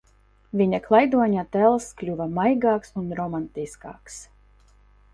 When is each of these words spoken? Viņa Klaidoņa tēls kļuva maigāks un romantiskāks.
Viņa 0.61 0.79
Klaidoņa 0.85 1.43
tēls 1.57 1.91
kļuva 2.01 2.29
maigāks 2.41 2.99
un 3.03 3.15
romantiskāks. 3.23 4.21